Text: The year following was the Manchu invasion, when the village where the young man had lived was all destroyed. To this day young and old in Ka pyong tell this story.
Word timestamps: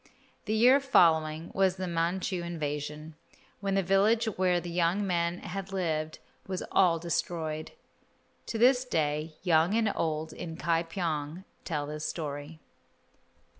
The 0.45 0.55
year 0.55 0.79
following 0.79 1.51
was 1.53 1.75
the 1.75 1.87
Manchu 1.87 2.41
invasion, 2.41 3.13
when 3.59 3.75
the 3.75 3.83
village 3.83 4.25
where 4.25 4.59
the 4.59 4.71
young 4.71 5.05
man 5.05 5.37
had 5.41 5.71
lived 5.71 6.17
was 6.47 6.63
all 6.71 6.97
destroyed. 6.97 7.73
To 8.47 8.57
this 8.57 8.83
day 8.83 9.35
young 9.43 9.75
and 9.75 9.91
old 9.95 10.33
in 10.33 10.57
Ka 10.57 10.81
pyong 10.81 11.43
tell 11.65 11.85
this 11.85 12.03
story. 12.07 12.59